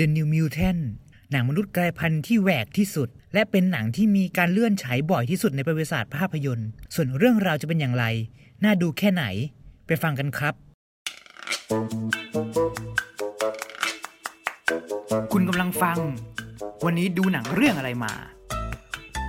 [0.00, 0.82] The New Mutant
[1.30, 8.04] หนังมนุษย์กลายพันธุ์ที่แหวกที่สุด และเป็นหนังที่มีการเลื่อนฉายบ่อยที่สุดในประวัติศาสตร์ภาพยนตร์ ส่วนเรื่องราวจะเป็นอย่างไร
[8.64, 9.24] น่าดูแค่ไหน
[9.86, 10.54] ไปฟังกันครับ
[15.32, 15.98] คุณกำลังฟัง
[16.84, 18.12] วันนี้ดูหนังเรื่องอะไรมา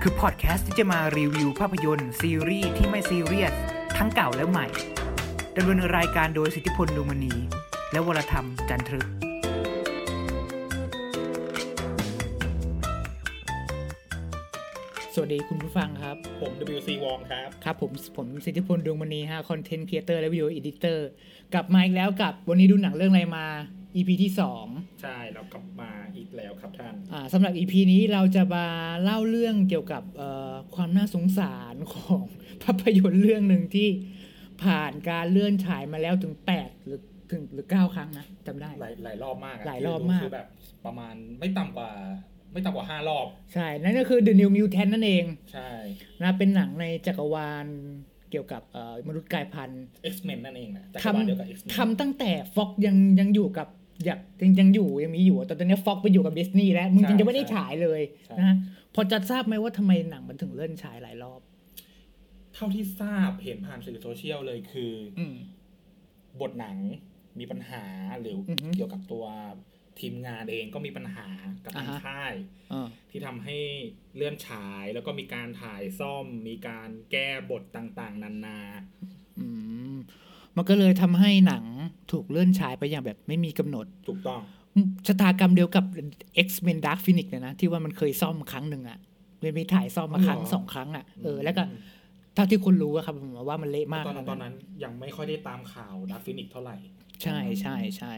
[0.01, 3.53] คือพอดแคสต์ที่จะมารีวิวภาพยนตร์ ซีรีส์ที่ไม่ซีเรียส
[3.97, 4.67] ทั้งเก่าและใหม่
[5.55, 7.33] ดำเนินรายการโดยสิทธิพลดวงมณี
[7.91, 9.14] และวรธรรมจันทรึก
[15.17, 21.07] สวัสดีคุณผู้ฟังครับ ผม WC Wong ครับ ครับ ผมผมสิทธิพลดวงมณีฮะ content creator และ video editor
[21.53, 23.45] กลับมาอีกแล้วกับวันนี้ดูหนังเรื่องอะไรมา
[23.95, 24.31] EP ที่
[24.67, 28.65] 2 ใช่เรากลับมาอีกแล้วครับท่านอ่าสำหรับ EP นี้เราจะมา
[29.03, 32.23] เล่าเรื่องเกี่ยวกับเอ่อความน่าสงสารของ
[32.63, 33.89] ภาพยนตร์เรื่องหนึ่งที่
[34.63, 37.01] ผ่านการเลื่อนฉายมาแล้วถึง 8 หรือ
[37.31, 40.47] ถึงหรือ 9 ครั้งนะจำได้ หลายหลายรอบมากะหลายรอบมากคือแบบ
[40.85, 41.91] ประมาณไม่ต่ำกว่า
[42.55, 45.69] ไม่ต่ำกว่าห้ารอบ ใช่ นั่นก็คือ The New Mutant นั่นเอง ใช่
[46.21, 47.65] นะเป็นหนังในจักรวาล
[48.31, 53.67] เกี่ยวกับเอ่อมนุษย์กลายพันธุ์ X-Men นั่นเองนะจักรทวาลเดียวกับ X-Men ำทำตั้งแต่ฟ็อกยังยังอยู่กับ
[54.05, 58.55] อยากยังยังอยู่ยังมีอยู่แต่ตอนนี้ฟ็อกไปอยู่กับดิสนีย์แล้วมึงใช่ยังไม่ได้ใช่ฉายเลยใช่นะฮะ
[58.95, 61.41] พอจะทราบไหมว่าทำไมหนังมันถึงเลื่อนฉายหลายรอบ
[62.53, 65.35] เท่าที่ทราบเห็นผ่านสื่อโซเชียลเลยคือออืม
[66.41, 66.77] บทหนัง
[67.39, 67.83] มีปัญหา
[68.21, 69.25] หรืออฮึเกี่ยวกับตัว
[69.99, 71.27] ทีมงานเองก็มีปัญหา
[71.65, 72.33] กับทางอ่าฮะค่าย
[72.73, 73.57] อ่าที่ทำให้
[74.15, 78.59] เลื่อนฉายแล้วก็มีการถ่ายซ่อม มีการแก้บทต่างๆ นานา
[79.39, 79.47] อื
[79.93, 79.95] ม
[80.55, 81.63] มันก็เลยทำให้หนัง
[82.11, 84.41] ถูกเลื่อนฉายไปอย่างแบบไม่มีกำหนด ถูกต้อง
[85.07, 85.85] ชะตากรรมเดียวกับ
[86.45, 88.99] X-Men Dark Phoenix เลยนะ ที่ว่ามันเคยซ่อมครั้งหนึ่งอะ
[89.43, 91.63] มันมีถ่ายซ่อมมาครั้งเหรอสองครั้งอะเออแล้วก็
[92.35, 96.77] เท่าที่คุณรู้อะครับผมว่ามันเละมากตอนนั้นะตอนนั้นยังไม่ค่อยได้ตามข่าว Dark Phoenix เท่าไหร่
[97.23, 98.13] ใช่ใช่ใช่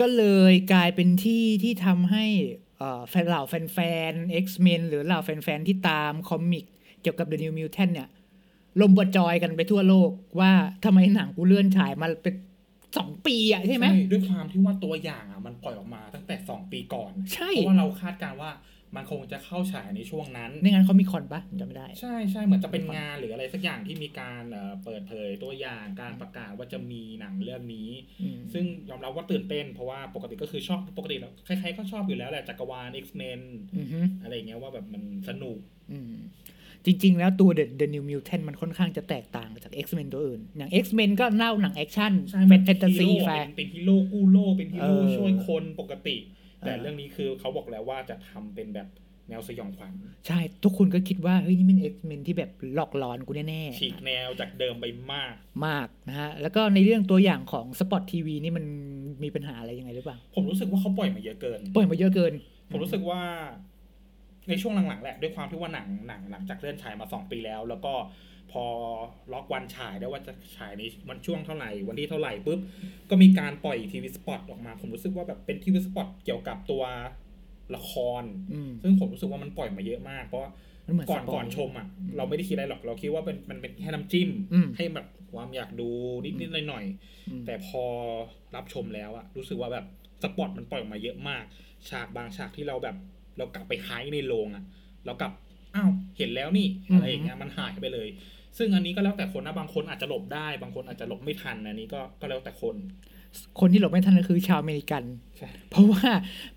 [0.00, 2.24] ก็เลยกลายเป็นที่ที่ทำให้
[2.78, 3.78] เอ่อแฟนเหล่าแฟ
[4.10, 6.64] นๆ X-Men หรือเหล่าแฟนๆ ที่ตาม comic
[7.02, 8.08] เกี่ยวกับ The New Mutant เนี่ย
[8.80, 10.52] ลมบดจอยกันไปทั่วโลกว่า
[10.84, 12.34] ทำไมหนังกูเลื่อนฉายมาเป็น
[12.96, 18.50] สองปีอะใช่ไหม ด้วยความที่ว่าตัวอย่างอะมันปล่อยออกมาตั้งแต่2ปีก่อนใช่เพราะว่าเราคาดการณ์ว่า
[18.96, 27.90] มันคงจะเข้าฉายในช่วงนั้นไม่งั้น Comic-Con ปะจำไม่ได้ ใช่ใช่เหมือนจะเป็นงานหรืออะไรสักอย่างที่มีการเอ่อเปิดเผยตัวอย่างการประกาศว่าจะมีหนังเรื่องนี้
[28.22, 33.40] อืมซึ่งยอมรับว่าตื่นเต้น เพราะว่าปกติก็คือชอบปกติแล้วใครๆก็ชอบอยู่แล้วแหละจักรวาล X-Men
[33.76, 35.58] อือฮึอะไรอย่างเงี้ยว่าแบบมันสนุก
[35.92, 36.14] อืม
[36.84, 46.16] จริง ๆ แล้วตัว The, The New Mutant มันค่อนข้างจะแตกต่างจาก X-Men ตัวอื่น อย่าง X-Men ก็เล่าหนังแอคชั่นใช่เป็นแฟนตาซีฮีโร่แฟเป็นเป็นฮีโร่กู้โลกเป็นฮีโร่เออช่วยคนปกติ
[46.60, 48.88] แต่เออเรื่องนี้คือเขาบอกแล้วว่าจะทำเป็นแบบ
[49.28, 49.92] แนวสยองขวัญ
[50.26, 58.64] ใช่ ทุกคนก็คิดว่าเฮ้ยนี่มัน X-Men ที่แบบหลอกหลอนกูแน่ฉีกแนวจากเดิมไปมากๆมากนะฮะ แล้วก็ในเรื่องตัวอย่างของ Spot TV นี่มัน
[59.24, 62.32] มีปัญหาอะไรยังไงหรือเปล่า ผมรู้สึกว่าเขาปล่อยมาเยอะเกิน ปล่อยมาเยอะเกิน
[62.70, 63.20] ผมรู้สึกว่า
[64.48, 67.92] ในช่วงหลังๆแหละด้วยความที่ว่าหนังหนังหลังจากเลื่อนฉายมาสองปีแล้ว แล้วก็
[68.52, 68.64] พอ
[69.32, 72.60] ล็อกวันฉายได้ว่าจะฉายในวันช่วงเท่าไหร่ วันที่เท่าไหร่ปุ๊บ
[73.10, 76.84] ก็มีการปล่อยทีวีสปอตออกมา ผมรู้สึกว่าแบบเป็นทีวีสปอตเกี่ยวกับตัว
[77.76, 80.42] ละครอืมซึ่งผมรู้สึกว่ามันปล่อยมาเยอะมาก เพราะ
[80.86, 81.86] มันเหมือนก่อนสปยก่อนชมอะ
[82.16, 85.88] เราไม่ได้คิดอะไรหรอก เราคิดว่าเป็นมันเป็นแค่น้ำจิ้มอืมให้แบบความอยากดู
[86.24, 87.84] นิดนิดหน่อยหน่อยๆอืมแต่พอ
[88.56, 89.84] รับชมแล้วอะรู้สึกว่าแบบ
[90.22, 91.44] สปอตมันปล่อยออกมาเยอะมาก
[91.90, 92.96] ฉากบางฉากที่เราแบบ
[93.38, 94.64] เรากลับไปไฮในโรงอะ
[95.06, 95.32] เรากลับ
[95.76, 98.08] อ้าวเห็นแล้วนี่อะไรอย่างเงี้ยมันหายไปเลย
[98.56, 102.76] ซึ่งอันนี้ก็แล้วแต่คนนะบางคนอาจจะหลบได้ บางคนอาจจะหลบไม่ทันอันนี้ก็ก็แล้วแต่คน
[103.60, 105.02] คนที่หลบไม่ทันก็คือชาวอเมริกัน
[105.38, 106.06] ใช่เพราะว่า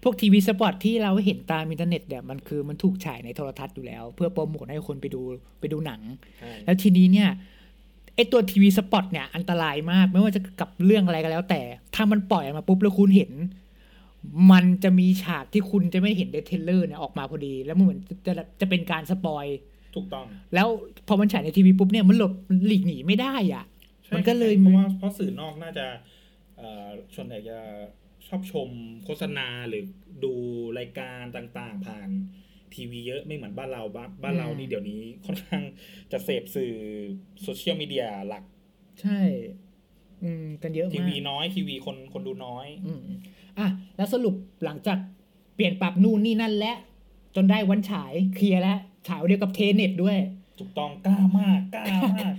[0.03, 5.21] พวก TV spot ที่เราเห็นตามอินเทอร์เน็ตเนี่ยมันคือมันถูกฉายในโทรทัศน์อยู่แล้ว เพื่อโปรโมทให้คนไปดู
[5.59, 6.01] ไปดูหนัง
[6.39, 7.29] ใช่แล้วทีนี้เนี่ย
[8.15, 11.61] ไอตัว TV spot เนี่ยอันตรายมากไม่ว่าจะกับเรื่องอะไรก็แล้วแต่
[11.95, 13.31] ถ้ามันปล่อยออกมาปุ๊บแล้วคุณเห็น
[14.51, 19.45] มันจะมีฉากที่คุณจะไม่เห็นใน trailer เนี่ยออกมาพอดี แล้วมันเหมือนจะจะจะเป็นการ spoil
[19.95, 20.25] ถูกต้อง
[20.55, 20.67] แล้ว
[21.07, 23.65] พอมันฉายในทีวีปุ๊บเนี่ยมันหลบมันหลีกหนีไม่ได้อะ
[24.05, 25.85] ใช่มันก็เลยเพราะว่าเพราะสื่อนอกน่าจะ
[26.57, 27.59] เอ่อส่วนใหญ่จะ
[28.27, 28.69] ชอบชม
[29.05, 29.83] โฆษณาหรือ
[30.23, 30.33] ดู
[30.79, 32.09] รายการต่างๆ ผ่าน
[32.73, 35.63] ทีวีเยอะไม่เหมือนบ้านเราบ้านบ้านเรานี่เดี๋ยวนี้ค่อนข้าง
[36.11, 36.73] จะเสพสื่อ
[37.43, 38.43] โซเชียลมีเดียหลัก
[39.01, 39.19] ใช่
[40.23, 43.03] อืม กันเยอะทีมากวีน้อยทีวีคนคนดูน้อย อืม
[43.59, 43.67] อะ
[43.97, 44.35] แล้วสรุป
[44.65, 44.97] หลังจาก
[45.55, 46.73] เปลี่ยนปรับนู่นนี่นั่นและ
[47.35, 50.17] จนได้วันฉายเคลียร์แล้ว ฉายวันเดียวกับเทเน็ตด้วย
[50.59, 52.33] ถูกต้องกล้ามากกล้ามาก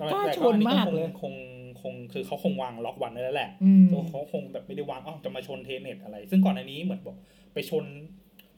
[0.00, 1.34] กล้าแต่ชนมากเลยคง
[1.82, 7.16] คงคือเขาคงวางล็อกวันไว้แล้วแหละอืมเขาคงแบบไม่ได้วางอ้าวจะมาชนเทเน็ตอะไร ซึ่งก่อนอันนี้เหมือนบอก
[7.54, 7.84] ไปชน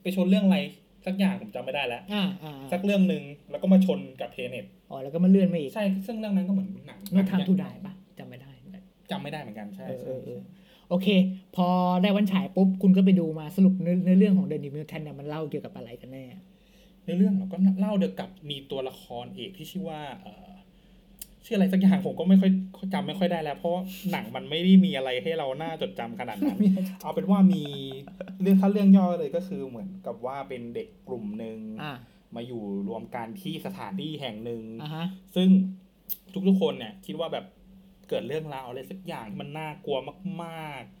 [0.01, 0.59] ไปชนเรื่องอะไร
[1.05, 8.51] สักอย่างผมจำไม่ได้แล้วอ่าอ่าสักเรื่องหนึ่งแล้วก็มาชนกับเทเน็ตอ๋อแล้วก็มาเลื่อนมาอีกใช่ซึ่งเรื่องนั้นก็เหมือนหนังโนทามทูไดปะจำไม่ได้
[9.11, 10.39] จำไม่ได้เหมือนกันใช่เออเอใช่อเออ
[10.89, 11.07] โอเค
[11.55, 11.67] พอ
[12.01, 16.25] ได้วันฉายปุ๊บคุณก็ไปดูมาสรุปเนื้อเนื้อเรื่องของ The New Mutant เนี่ยมันเล่าเกี่ยวกับอะไรกันแน่
[17.05, 20.49] ในเรื่องเราก็เล่าเดียวกับมีตัวละครเอกที่ชื่อว่าเอ่อ
[21.45, 22.51] ชื่ออะไรสักอย่างผมก็ไม่ค่อย
[22.93, 23.81] จำไม่ค่อยได้แล้ว เพราะว่า
[24.11, 26.59] หนังมันไม่ได้มีอะไรให้เราน่าจดจำขนาดนั้น
[27.03, 27.63] เอาเป็นว่ามี
[28.41, 31.97] เรื่องถ้าเรื่องย่อเลยก็คือเหมือนกับว่าเป็นเด็กกลุ่มหนึ่งอ่า
[32.35, 35.05] มาอยู่รวมกันที่สถานที่แห่งหนึ่งอ่าฮะ
[35.35, 35.47] ซึ่ง
[36.47, 37.45] ทุกๆคนเนี่ยคิดว่าแบบ
[38.09, 40.31] เกิดเรื่องราวอะไรสักอย่างที่มันน่ากลัวมากอื
[40.87, 41.00] มๆ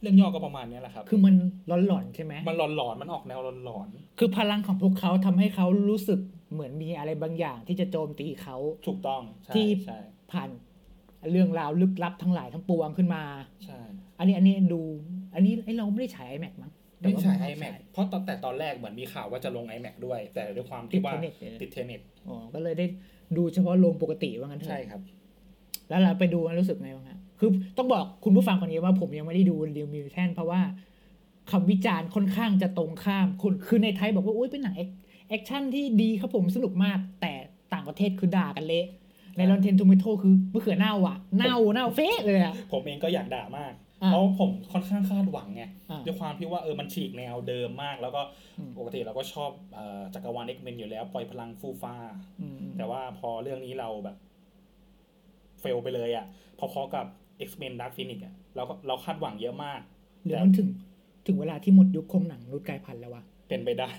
[0.00, 1.34] เรื่องย่อก็ประมาณเนี้ยแหละครับ คือมัน
[1.86, 3.88] หลอนๆใช่ไหมมันหลอนๆมันออกแนวหลอน
[4.18, 6.20] คือพลังของพวกเขาทำให้เขารู้สึก
[6.52, 9.98] เหมือนมีอะไรบางอย่างที่จะโจมตีเขา ๆถูกต้องใช่ที่ ใช่
[10.32, 10.48] ผ่าน
[11.30, 13.22] เรื่องราวลึกลับทั้งหลายทั้งปวงขึ้นมา
[13.64, 13.80] ใช่
[14.18, 14.82] อันนี้อันนี้ดู
[15.34, 22.86] อันนี้ไอเราไม่ได้ฉาย iMac มั้งแต่ไม่ว่าใช่ น iMac เพราะตอนแต่ตอนแรกเหมือนมีข่าวว่าจะลง IMAX ด้วย แต่ด้วยความติที่ดว่า Tenet เลย ติด Tenet อ๋อก็เลยได้
[23.36, 25.02] ดูเฉพาะโรงปกติว่างั้นเถใช่อะครับ
[25.88, 30.60] แล้วเราไปดูแล้วรู้สึกไงบ้างฮะ คือต้องบอกคุณผู้ฟังคนนี้ว่าผมยังไม่ได้ดู The New Mutants เพราะว่า
[31.50, 34.74] คำวิจารณ์ค่อนข้างจะตรงข้ามคุณคือในไทยบอกว่าอุ้ยเป็นหนัง
[35.28, 37.32] แอคชั่นที่ดีครับผมสนุกมาก แต่
[37.72, 38.86] ต่างประเทศคือด่ากันเละ
[39.36, 43.72] ใน Rotten Tomatoes คือมะเขือเน่าอะเน่าเน่าเฟะเลยอะผมเองก็อยากด่ามาก
[44.02, 48.22] อ่าเพราะผมค่อนข้างคาดหวังไงอ่าด้วยความที่ว่าเออมันฉีกแนวเดิมมาก แล้วก็
[48.58, 51.94] อืมปกติเราก็ชอบเอ่อจักรวาล X-Men อยู่แล้ว ปล่อยพลังฟูฟ้า
[52.40, 54.16] อืมแต่ว่าพอเรื่องนี้เราแบบ
[55.60, 56.26] เฟลไปเลยอะ่ะ
[56.58, 57.06] พอๆกับ
[57.48, 59.80] X-Men Dark Phoenix อะ่ะเราก็เราคาดหวังเยอะมาก
[60.24, 60.68] เดี๋ยวมันถึง
[61.26, 63.90] ถึงเวลาที่หมดยุคคงหนังรุดกลายพันธุ์แล้ววะเป็นไปได้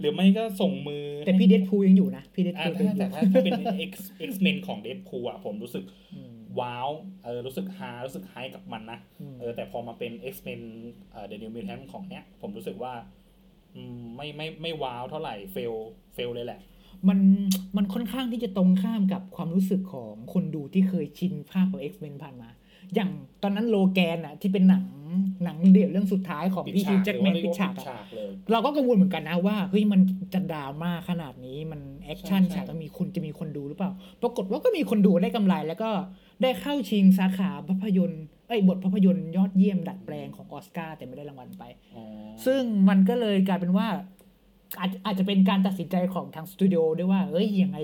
[0.00, 3.54] หรือไม่ก็ส่งมือ แต่พี่เดดพูยังอยู่นะพี่เดดอ่าพูถ้าแต่ถ้าถ้าเป็น
[3.90, 3.92] X
[4.30, 5.84] X-Men ของ Deadpool อะผมรู้สึก
[6.14, 6.88] อืมว้าว
[7.24, 10.60] เออรู้สึกฮารู้สึก high กับมันนะอืมเออแต่พอมาเป็น X-Men
[11.12, 12.92] เอ่อ The New Mutant ของเนี้ย ผมรู้สึกว่า
[13.74, 15.72] อืมไม่ไม่ไม่ว้าวเท่าไหร่ fail
[16.14, 16.60] failเลยแหละ
[17.08, 17.18] มัน
[17.76, 22.48] มันค่อนข้างที่จะตรงข้ามกับความรู้สึกของคนดูที่เคยชินภาคของ X-Men ผ่านมา
[22.94, 23.10] อย่าง
[23.42, 24.84] ตอนนั้น Logan อะที่เป็นหนัง
[25.44, 30.00] หนังเดี่ยวเรื่องสุดท้ายของปิดพี่ฮิฉาวกแจ็คหรือแมว่านเรียกปิดว่าฉากปิดอะฉากเลยเราก็กังวลเหมือนกันนะว่าเฮ้ยมัน
[30.34, 33.90] จะดราม่าขนาดนี้มันแอคชั่นใช่ใช่ฉากจะมีคนจะมีคนดูหรือเปล่า
[34.22, 35.90] ปรากฏว่าก็มีคนดูได้กำไร แล้วก็
[36.42, 41.64] ได้เข้าชิงสาขาภาพยนตร์เอ้ยบทภาพยนตร์ยอดเยี่ยมดัดแปลงของออสการ์แต่ไม่ได้รางวัลไป
[41.96, 42.04] อ๋อ
[42.46, 43.88] ซึ่งมันก็เลยกลายเป็นว่า
[44.80, 47.78] อาจอาจจะเป็นการตัดสินใจของทางสตูดิโอด้วยว่าเอ้ยยังไง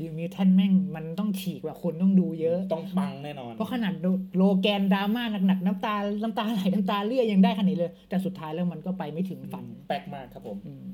[0.00, 3.94] ดิมิวแทนแม่งมันต้องฉีกว่าคนต้องดูเยอะ ต้องปังแน่นอน เพราะขนาด
[4.36, 10.84] โลแกนดราม่าหนักๆน้ำตา น้ำตาไหลน้ำตาเลื่อยยังได้ขนาดนี้เลย แต่สุดท้ายแล้วมันก็ไปไม่ถึงฝันแปลกมากครับผมอืม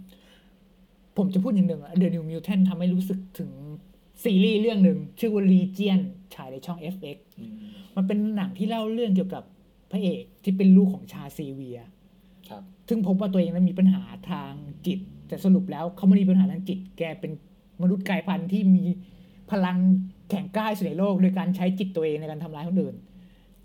[1.17, 3.51] ผมจะพูดอย่างหนึ่งอะ The New Mutant ทำให้รู้สึกถึง
[4.25, 6.01] ซีรีส์เรื่องหนึ่งชื่อว่า Legion
[6.35, 7.57] ฉายในช่อง FX อืม
[7.97, 9.43] มันเป็นหนังที่เล่าเรื่องเกี่ยวกับ
[9.91, 11.79] พระเอกที่เป็นลูกของชาซีเวีย
[12.49, 14.53] ครับซึ่งพบว่าตัวเองนั้นมีปัญหาทาง
[14.87, 14.99] จิต
[15.29, 17.33] แต่สรุปแล้วเขาไม่ได้มีปัญหาทางจิต แกเป็น
[17.83, 18.85] มนุษย์กลายพันธุ์ที่มี
[19.51, 19.79] พลัง
[20.31, 22.97] แข็งกล้าที่สุดในโลกโดยการใช้จิตตัวเองในการทำร้ายคนอื่น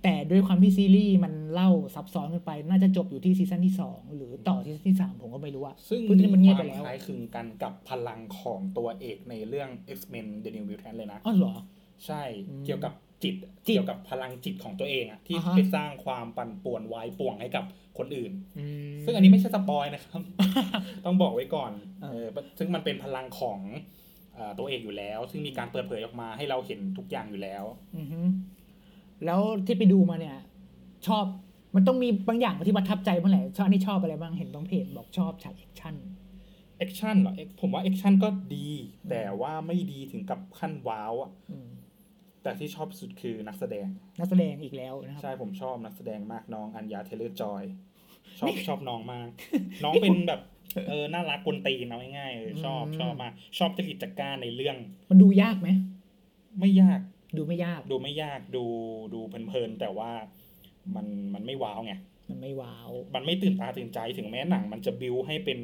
[0.03, 11.53] แต่ด้วยความที่ซีรีส์มันเล่าซับซ้อนขึ้นไป น่าจะจบอยู่ที่ซีซั่นที่สองหรือต่อที่ซีซั่นที่สามผมก็ไม่รู้อะซึ่งพูดที่มันเงียบไปควาแล้วคล้าคล้ายคลึงกันกับพลังของตัวเอกในเรื่อง X-Men The New Mutant เลยนะอ๋อเหรอ
[12.05, 12.93] ใช่อืมเกี่ยวกับ
[13.23, 13.35] จิต
[13.67, 17.65] จิตเกี่ยวกับพลังจิตของตัวเองอะที่อ่าฮะไปสร้างความปั่นป่วนวายป่วงให้กับ
[17.97, 20.21] คนอื่นอืมซึ่งอันนี้ไม่ใช่ spoil นะครับ
[21.05, 21.71] ต้องบอกไว้ก่อน
[22.01, 23.99] เออเออซึ่งมันเป็นพลังของเอ่อ
[24.59, 27.63] ตัวเอกอยู่แล้ว ซึ่งมีการเปิดเผยออกมาให้เราเห็นทุกอย่างอยู่แล้ว
[27.97, 28.21] อือฮึ
[29.25, 30.37] แล้วที่ไปดูมาเนี่ย
[31.07, 31.25] ชอบ
[31.75, 35.95] มันต้องมีบางอย่างที่ประทับใจเมื่อไหร่ชอบอันนี้ชอบอะไรบ้างเห็นบางเพจบอกชอบฉากแอคชั่น
[36.77, 38.69] แอคชั่นเหรอผมว่าแอคชั่นก็ดี
[39.09, 41.69] แต่ว่าไม่ดีถึงกับขั้นว้าวอะอืม
[42.43, 43.87] แต่ที่ชอบสุดคือนักแสดง
[44.19, 47.63] นักแสดงอีกแล้วนะครับใช่ผมชอบนักแสดงมากน้อง Anya Taylor-Joy
[48.39, 49.29] ชอบชอบน้องมาก
[49.83, 50.41] น้องเป็นแบบ
[50.87, 54.77] เออน่ารักกวนตีนเอาง่ายๆเออชอบอืมชอบมากชอบจริตจะก้านในเรื่อง
[55.09, 55.69] มันดูยากไหม
[56.59, 56.99] ไม่ยาก
[57.37, 58.65] ดูไม่ยาก ดูไม่ยากดู
[59.13, 60.11] ดูเพลินๆแต่ว่า
[60.95, 61.93] มันมันไม่ว้าวไง
[62.29, 65.59] มันไม่ว้าว มันไม่ตื่นตาตื่นใจถึงแม้หนัง มันจะบิวให้เป็น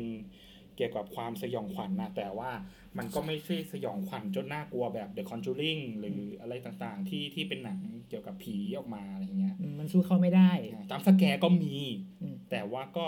[0.76, 2.52] เกี่ยวกับความสยองขวัญนะแต่ว่า
[2.98, 10.52] มันก็ไม่ใช่สยองขวัญจนน่ากลัวแบบ The Conjuring หรืออะไรต่างๆ ที่ที่เป็นหนังเกี่ยวกับผีออกมาอะไรเงี้ยอืมมันสู้เขาไม่ได้
[10.92, 11.76] ตามสแกร์ก็มี
[12.22, 13.06] อืมแต่ว่าก็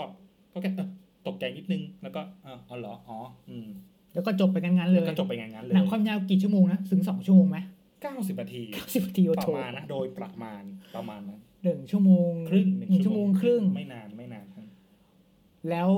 [0.52, 0.88] ก็แค่เออ
[1.26, 3.18] ตกใจนิดนึง แล้วก็เอออ๋อเหรออ๋อ
[3.50, 3.68] อืม
[4.14, 7.58] แล้วก็จบไปงั้นๆเลแล้วยก็จบไปอย่างนั้นเลยหนังความยาวกี่ชั่วโมงนะถึงสองชั่วโมงไหม
[8.02, 8.62] เก้าสิบนาที
[8.94, 10.62] สิบนาทีโอปโถระมาณนะโดยประมาณ
[10.94, 14.66] ประมาณนั้นหนึ่งชั่วโมงครึ่งหนึ่งชั่วโมงครึ่งไม่นานไม่นานครับ
[15.70, 15.90] แล้ว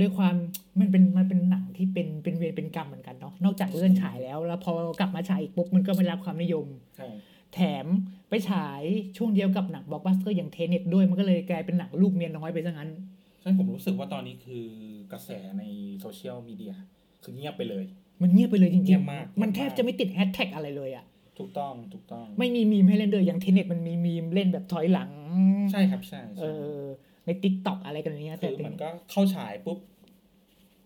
[0.00, 0.34] ด้วยความ
[0.80, 7.08] มันเป็นมันเป็นหนังที่เป็นเป็นเวรเป็นกรรมเหมือนกันเนาะนอกจากเลื่อนฉายแล้ว แล้วพอกลับมาฉายอีกปุ๊บมันก็ไม่รับความนิยมใช่
[7.54, 7.86] แถม
[8.28, 8.82] ไปฉาย
[9.16, 12.90] ช่วงเดียวกับหนังบล็อกบัสเตอร์อย่าง Tenet ด้วยมันก็เลยกลายเป็นหนังลูกเมียน้อยไปซะงั้น
[13.40, 14.66] ใช่ผมรู้สึกว่าตอนนี้คือ
[15.12, 15.62] กระแสใน
[16.00, 16.74] โซเชียลมีเดีย
[17.22, 17.84] คือเงียบไปเลย
[18.22, 21.04] มันเงียบไปเลยจเงีริงยบมากๆมันแทบจะไม่ติดแฮชแท็กอะไรเลยอะ
[21.38, 25.10] ถูกต้องถูกต้อง ไม่มีมีมให้เล่นด้วยอย่าง Tenet มันมีมีมเล่นแบบถอยหลัง
[25.72, 26.76] ใช่ครับใช่เอใช่อ
[27.24, 29.78] ใน TikTok อะไรกันเนี้ยแต่คือมันก็เข้าฉายปุ๊บ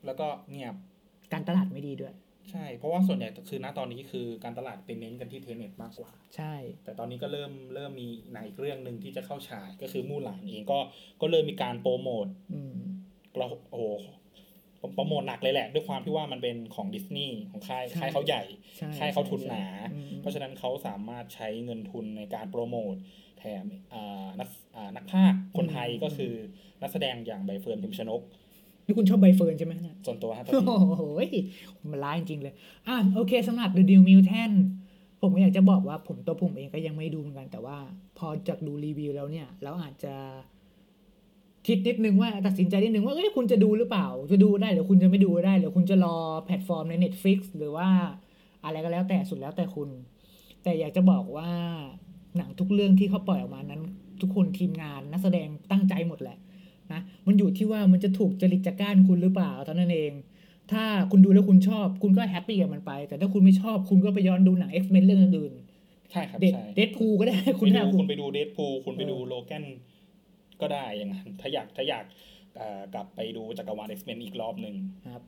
[0.06, 0.74] แล้วก็เงียบ
[1.32, 2.14] การตลาดไม่ดีด้วย
[2.50, 10.78] ใช่ เพราะว่าส่วนใหญ่คือณตอนนี้คือการตลาดเป็นเน้นกันที่ Tenet มากกว่า ใช่ แต่ตอนนี้ก็เริ่มเริ่มมีหนังอีกเรื่องหนึ่งที่จะเข้าฉายก็คือมู่หลานเองก็
[11.20, 12.76] ก็เริ่มมีการโปรโมทอืม
[13.38, 13.84] เราโอ้โห
[14.94, 18.42] โปรโมทหนักเลยแหละ ด้วยความที่ว่ามันเป็นของดิสนีย์ของค่ายใช่ค่ายเขาใหญ่
[18.76, 22.94] ใช่ค่ายเขาทุนหนาอืมเพราะฉะนั้นเขาสามารถใช้เงินทุนในการโปรโมท
[23.38, 26.34] แถมอ่านักอ่านักภาคคนไทยก็คือ
[26.82, 28.22] นักแสดงอย่างใบเฟิร์นพิมพ์ชนก
[28.86, 31.04] นี่คุณชอบใบเฟิร์นใช่ไหมเนี่ยส่วนตัวฮะโอ้โห
[31.90, 32.54] มันร้ายจริงๆเลย
[32.88, 34.56] อะโอเคสำหรับ The Deal Mutant
[35.20, 37.76] ผมก็อยากจะบอกว่าผมตัวผมเองก็ยังไม่ดูเหมือนกัน แต่ว่า
[38.18, 40.14] พอจากดูรีวิวแล้วเนี่ย เราอาจจะ
[41.66, 47.88] คิดนิดนึงว่าตัดสินใจนิดนึงว่าเอ้ยคุณจะดูหรือเปล่า จะดูได้หรือคุณจะไม่ดูได้หรือคุณจะรอแพลตฟอร์มใน Netflix หรือว่า
[48.64, 49.88] อะไรก็แล้วแต่สุดแล้วแต่คุณ
[50.62, 51.50] แต่อยากจะบอกว่า
[52.36, 53.82] หนังทุกเรื่องที่เขาปล่อยออกมานั้น
[54.20, 56.38] ทุกคนทีมงานนักแสดงตั้งใจหมดแหละ
[56.92, 60.12] นะมันอยู่ที่ว่ามันจะถูกจริตจะก้านคุณหรือเปล่าเท่านั้นเอง
[60.72, 65.54] ถ้าคุณดูแล้วคุณชอบคุณก็ happy กับมันไป แต่ถ้าคุณไม่ชอบคุณก็ไปย้อนดูหนัง X-Men เรื่องอื่น
[66.10, 69.64] ใช่ครับๆเด็ดใช่เดดพูก็ได้คุคุณณถ้าดูคุคุณณไปดูเดดพูคุณไปดูเออโลแกน
[70.60, 72.04] ก็ได้อย่างนั้นถ้าอยากถ้าอยาก
[72.56, 74.74] เอ่อกลับไปดูจักรวาล X-Men อีกรอบหนึ่ง
[75.12, 75.22] ครับ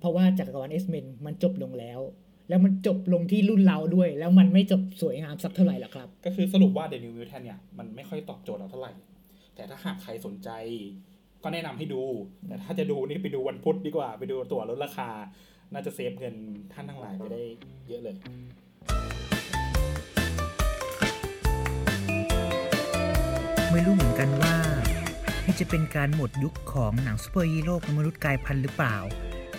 [0.00, 2.00] เพราะว่าจักรวาล X-Men มันจบลงแล้ว
[2.48, 8.92] แล้วมันจบลงที่รุ่นเราด้วย แล้วมันไม่จบสวยงามสักเท่าไหร่หรอกครับ ก็คือสรุปว่า The New Mutant เนี่ยมันไม่ค่อยตอบโจทย์เราเท่าไหร่
[9.54, 10.50] แต่ถ้าหากใครสนใจ
[11.42, 12.02] ก็แนะนำให้ดู
[12.48, 15.10] แต่ถ้าจะดูนี่ไปดูวันพุธดีกว่า ไปดูตั๋วลดราคา
[15.72, 16.34] น่าจะ save เงิน
[16.72, 17.42] ท่านทั้งหลายไปได้
[17.88, 18.16] เยอะเลย
[23.70, 24.54] ไม่รู้เหมือนกันว่า
[25.44, 28.96] นี่จะเป็นการหมดยุคของหนังซูเปอร์ฮีโร่กับมนุษย์กลายพันธุ์หรือเปล่า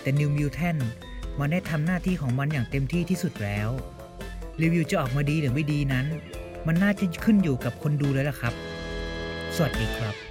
[0.02, 0.82] แต่ New Mutant
[1.38, 3.70] มันได้ทำหน้าที่ของมันอย่างเต็มที่ที่สุดแล้ว
[4.60, 6.06] รีวิวจะออกมาดีหรือไม่ดีนั้น
[6.66, 8.54] มันน่าจะขึ้นอยู่กับคนดูแล้วล่ะครับ
[9.58, 10.25] สวัสดีครับ